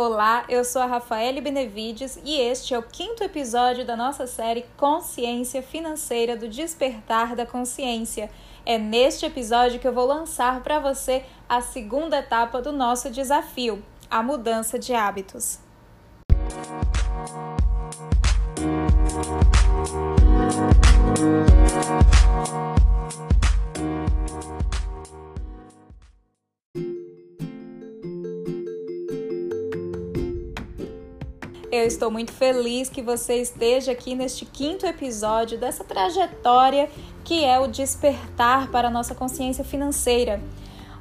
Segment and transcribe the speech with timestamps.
[0.00, 4.64] Olá, eu sou a Rafaele Benevides e este é o quinto episódio da nossa série
[4.76, 8.30] Consciência Financeira do Despertar da Consciência.
[8.64, 13.84] É neste episódio que eu vou lançar para você a segunda etapa do nosso desafio,
[14.08, 15.58] a mudança de hábitos.
[16.30, 16.87] Eu
[31.88, 36.88] estou muito feliz que você esteja aqui neste quinto episódio dessa trajetória
[37.24, 40.40] que é o despertar para a nossa consciência financeira.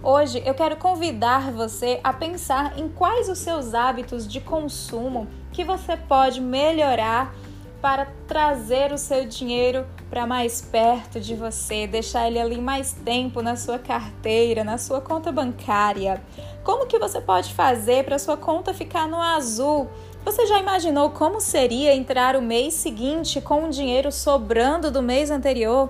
[0.01, 5.65] Hoje eu quero convidar você a pensar em quais os seus hábitos de consumo que
[5.65, 7.35] você pode melhorar
[7.81, 13.41] para trazer o seu dinheiro para mais perto de você, deixar ele ali mais tempo
[13.41, 16.23] na sua carteira, na sua conta bancária.
[16.63, 19.89] Como que você pode fazer para sua conta ficar no azul?
[20.27, 25.31] Você já imaginou como seria entrar o mês seguinte com o dinheiro sobrando do mês
[25.31, 25.89] anterior?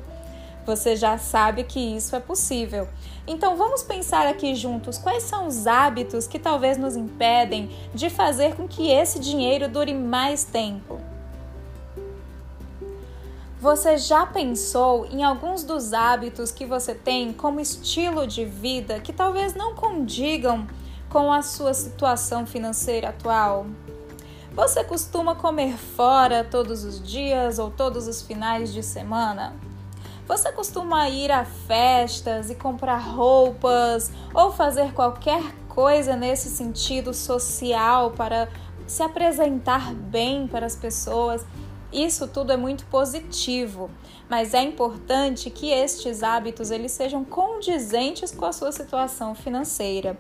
[0.63, 2.87] Você já sabe que isso é possível.
[3.25, 8.53] Então vamos pensar aqui juntos quais são os hábitos que talvez nos impedem de fazer
[8.55, 11.01] com que esse dinheiro dure mais tempo.
[13.59, 19.11] Você já pensou em alguns dos hábitos que você tem como estilo de vida que
[19.11, 20.67] talvez não condigam
[21.09, 23.65] com a sua situação financeira atual?
[24.57, 29.55] Você costuma comer fora todos os dias ou todos os finais de semana?
[30.27, 38.09] Você costuma ir a festas e comprar roupas ou fazer qualquer coisa nesse sentido social
[38.17, 38.49] para
[38.87, 41.45] se apresentar bem para as pessoas?
[41.93, 43.91] Isso tudo é muito positivo,
[44.27, 50.17] mas é importante que estes hábitos eles sejam condizentes com a sua situação financeira.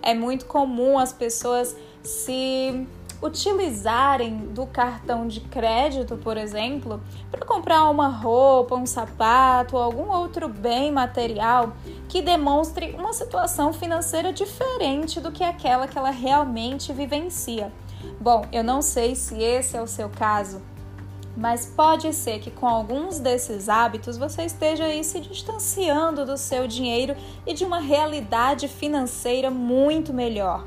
[0.00, 2.86] É muito comum as pessoas se
[3.22, 10.10] utilizarem do cartão de crédito, por exemplo, para comprar uma roupa, um sapato ou algum
[10.10, 11.72] outro bem material
[12.08, 17.72] que demonstre uma situação financeira diferente do que aquela que ela realmente vivencia.
[18.20, 20.60] Bom, eu não sei se esse é o seu caso,
[21.36, 26.66] mas pode ser que com alguns desses hábitos você esteja aí se distanciando do seu
[26.66, 27.16] dinheiro
[27.46, 30.64] e de uma realidade financeira muito melhor.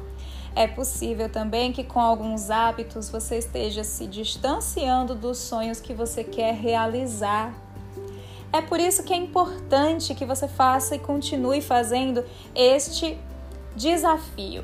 [0.56, 6.24] É possível também que com alguns hábitos você esteja se distanciando dos sonhos que você
[6.24, 7.54] quer realizar.
[8.54, 12.24] É por isso que é importante que você faça e continue fazendo
[12.56, 13.18] este
[13.76, 14.64] desafio.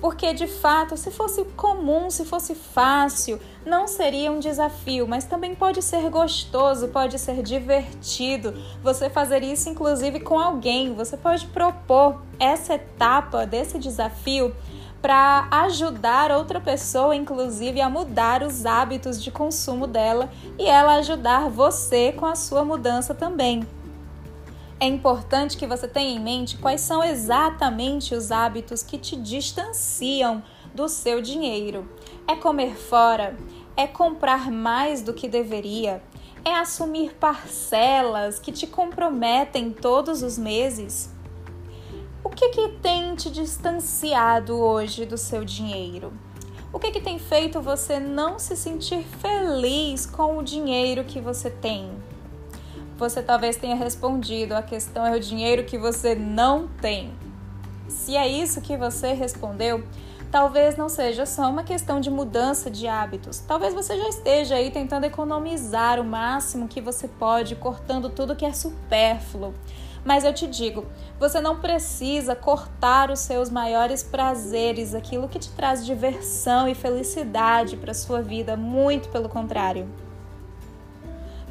[0.00, 5.52] Porque de fato, se fosse comum, se fosse fácil, não seria um desafio, mas também
[5.54, 8.54] pode ser gostoso, pode ser divertido.
[8.84, 14.54] Você fazer isso inclusive com alguém, você pode propor essa etapa desse desafio
[15.04, 21.50] para ajudar outra pessoa, inclusive, a mudar os hábitos de consumo dela e ela ajudar
[21.50, 23.68] você com a sua mudança também.
[24.80, 30.42] É importante que você tenha em mente quais são exatamente os hábitos que te distanciam
[30.74, 31.86] do seu dinheiro.
[32.26, 33.36] É comer fora?
[33.76, 36.02] É comprar mais do que deveria?
[36.42, 41.13] É assumir parcelas que te comprometem todos os meses?
[42.34, 46.12] Que, que tem te distanciado hoje do seu dinheiro?
[46.72, 51.48] O que, que tem feito você não se sentir feliz com o dinheiro que você
[51.48, 51.92] tem?
[52.98, 57.12] Você talvez tenha respondido, a questão é o dinheiro que você não tem.
[57.86, 59.84] Se é isso que você respondeu,
[60.32, 63.38] talvez não seja só uma questão de mudança de hábitos.
[63.38, 68.44] Talvez você já esteja aí tentando economizar o máximo que você pode, cortando tudo que
[68.44, 69.54] é supérfluo.
[70.04, 70.84] Mas eu te digo,
[71.18, 77.76] você não precisa cortar os seus maiores prazeres, aquilo que te traz diversão e felicidade
[77.76, 79.88] para sua vida, muito pelo contrário.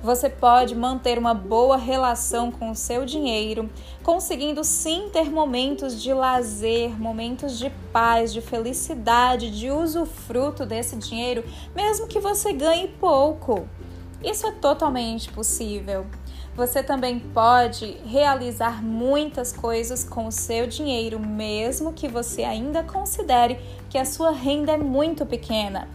[0.04, 3.70] Você pode manter uma boa relação com o seu dinheiro,
[4.04, 11.46] conseguindo sim ter momentos de lazer, momentos de paz, de felicidade, de usufruto desse dinheiro,
[11.74, 13.66] mesmo que você ganhe pouco.
[14.22, 16.06] Isso é totalmente possível.
[16.56, 23.60] Você também pode realizar muitas coisas com o seu dinheiro, mesmo que você ainda considere
[23.90, 25.88] que a sua renda é muito pequena.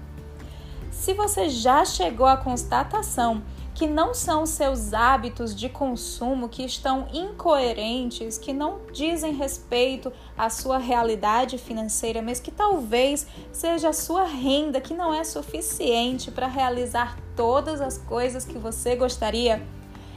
[0.91, 7.07] Se você já chegou à constatação que não são seus hábitos de consumo que estão
[7.13, 14.25] incoerentes, que não dizem respeito à sua realidade financeira, mas que talvez seja a sua
[14.25, 19.63] renda que não é suficiente para realizar todas as coisas que você gostaria,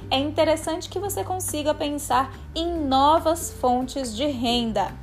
[0.09, 4.93] é interessante que você consiga pensar em novas fontes de renda.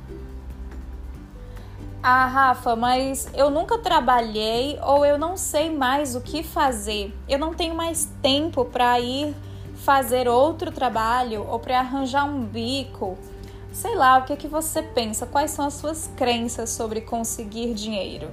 [2.01, 7.13] Ah, Rafa, mas eu nunca trabalhei ou eu não sei mais o que fazer.
[7.27, 9.35] Eu não tenho mais tempo para ir
[9.75, 13.17] fazer outro trabalho ou para arranjar um bico.
[13.73, 15.25] Sei lá, o que é que você pensa?
[15.25, 18.29] Quais são as suas crenças sobre conseguir dinheiro?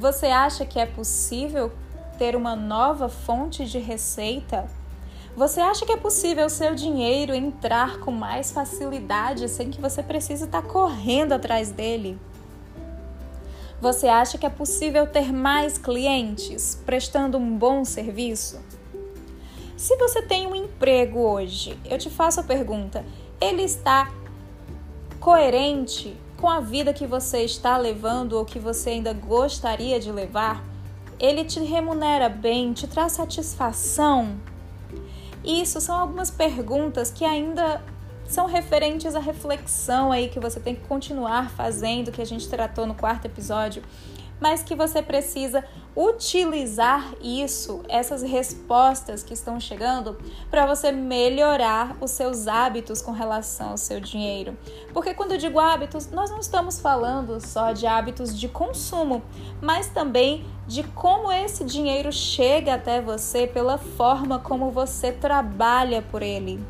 [0.00, 1.72] Você acha que é possível
[2.18, 4.68] ter uma nova fonte de receita?
[5.38, 10.02] Você acha que é possível o seu dinheiro entrar com mais facilidade sem que você
[10.02, 12.18] precise estar correndo atrás dele?
[13.80, 18.60] Você acha que é possível ter mais clientes prestando um bom serviço?
[19.76, 23.04] Se você tem um emprego hoje, eu te faço a pergunta:
[23.40, 24.12] ele está
[25.20, 30.64] coerente com a vida que você está levando ou que você ainda gostaria de levar?
[31.16, 34.36] Ele te remunera bem, te traz satisfação?
[35.44, 37.80] Isso são algumas perguntas que ainda
[38.26, 42.86] são referentes à reflexão aí que você tem que continuar fazendo, que a gente tratou
[42.86, 43.82] no quarto episódio,
[44.40, 45.64] mas que você precisa
[45.96, 50.16] utilizar isso, essas respostas que estão chegando,
[50.50, 54.56] para você melhorar os seus hábitos com relação ao seu dinheiro.
[54.92, 59.22] Porque quando eu digo hábitos, nós não estamos falando só de hábitos de consumo,
[59.60, 66.22] mas também de como esse dinheiro chega até você pela forma como você trabalha por
[66.22, 66.60] ele.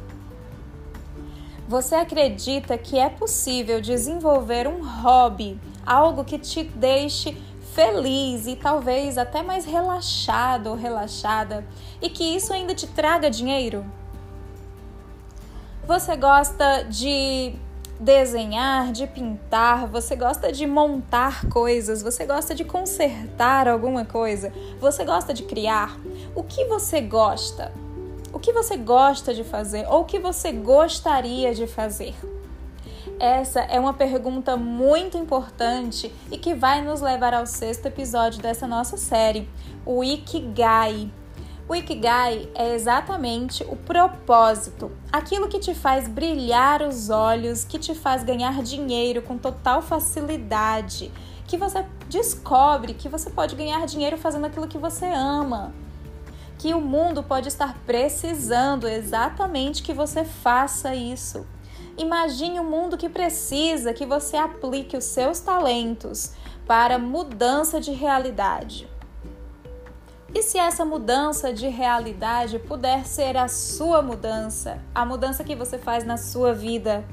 [1.68, 7.36] Você acredita que é possível desenvolver um hobby, algo que te deixe
[7.78, 11.64] feliz e talvez até mais relaxado ou relaxada
[12.02, 13.86] e que isso ainda te traga dinheiro?
[15.86, 17.54] Você gosta de
[18.00, 25.04] desenhar, de pintar, você gosta de montar coisas, você gosta de consertar alguma coisa, você
[25.04, 25.96] gosta de criar?
[26.34, 27.70] O que você gosta?
[28.32, 32.16] O que você gosta de fazer ou o que você gostaria de fazer?
[33.20, 38.64] Essa é uma pergunta muito importante e que vai nos levar ao sexto episódio dessa
[38.64, 39.48] nossa série,
[39.84, 41.10] o Ikigai.
[41.68, 47.92] O Ikigai é exatamente o propósito, aquilo que te faz brilhar os olhos, que te
[47.92, 51.10] faz ganhar dinheiro com total facilidade,
[51.44, 55.74] que você descobre que você pode ganhar dinheiro fazendo aquilo que você ama
[56.58, 61.46] que o mundo pode estar precisando exatamente que você faça isso.
[61.98, 66.32] Imagine um mundo que precisa que você aplique os seus talentos
[66.64, 68.88] para mudança de realidade.
[70.32, 75.76] E se essa mudança de realidade puder ser a sua mudança, a mudança que você
[75.76, 77.04] faz na sua vida?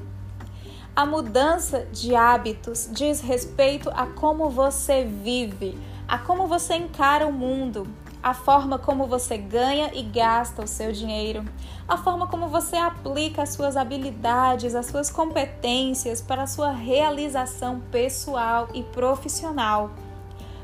[0.94, 7.32] A mudança de hábitos diz respeito a como você vive, a como você encara o
[7.32, 7.88] mundo,
[8.22, 11.44] a forma como você ganha e gasta o seu dinheiro,
[11.86, 17.80] a forma como você aplica as suas habilidades, as suas competências para a sua realização
[17.90, 19.90] pessoal e profissional.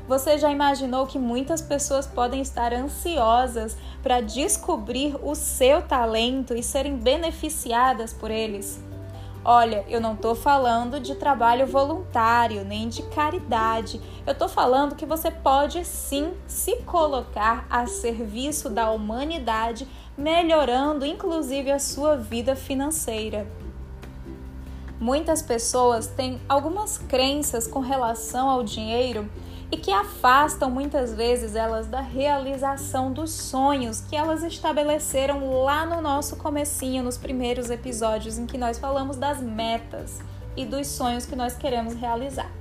[0.07, 6.61] Você já imaginou que muitas pessoas podem estar ansiosas para descobrir o seu talento e
[6.61, 8.83] serem beneficiadas por eles?
[9.45, 13.99] Olha, eu não estou falando de trabalho voluntário nem de caridade.
[14.25, 19.85] Eu estou falando que você pode sim se colocar a serviço da humanidade,
[20.17, 23.45] melhorando inclusive a sua vida financeira.
[24.97, 29.29] Muitas pessoas têm algumas crenças com relação ao dinheiro
[29.73, 35.99] e que afastam muitas vezes elas da realização dos sonhos que elas estabeleceram lá no
[35.99, 40.21] nosso comecinho, nos primeiros episódios em que nós falamos das metas
[40.55, 42.51] e dos sonhos que nós queremos realizar.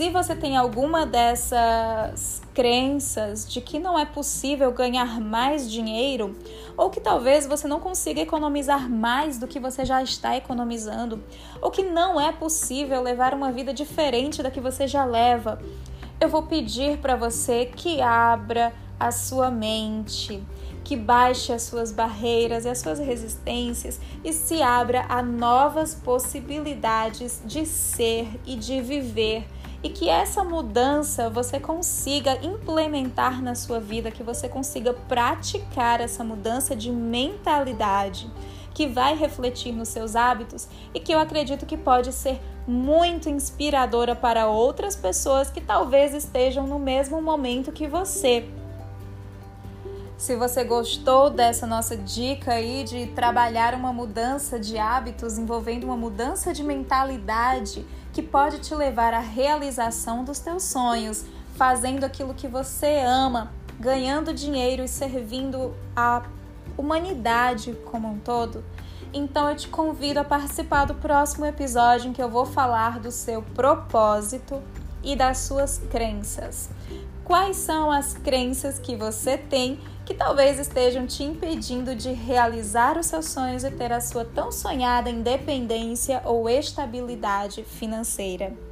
[0.00, 6.34] Se você tem alguma dessas crenças de que não é possível ganhar mais dinheiro,
[6.74, 11.22] ou que talvez você não consiga economizar mais do que você já está economizando,
[11.60, 15.60] ou que não é possível levar uma vida diferente da que você já leva,
[16.18, 20.42] eu vou pedir para você que abra a sua mente,
[20.82, 27.42] que baixe as suas barreiras e as suas resistências e se abra a novas possibilidades
[27.44, 29.46] de ser e de viver.
[29.82, 36.22] E que essa mudança você consiga implementar na sua vida, que você consiga praticar essa
[36.22, 38.30] mudança de mentalidade
[38.74, 44.14] que vai refletir nos seus hábitos e que eu acredito que pode ser muito inspiradora
[44.14, 48.48] para outras pessoas que talvez estejam no mesmo momento que você.
[50.16, 55.96] Se você gostou dessa nossa dica aí de trabalhar uma mudança de hábitos envolvendo uma
[55.96, 61.24] mudança de mentalidade que pode te levar à realização dos teus sonhos,
[61.56, 66.22] fazendo aquilo que você ama, ganhando dinheiro e servindo a
[66.76, 68.64] humanidade como um todo,
[69.12, 73.10] então eu te convido a participar do próximo episódio em que eu vou falar do
[73.10, 74.62] seu propósito
[75.02, 76.70] e das suas crenças.
[77.24, 83.06] Quais são as crenças que você tem que talvez estejam te impedindo de realizar os
[83.06, 88.69] seus sonhos e ter a sua tão sonhada independência ou estabilidade financeira?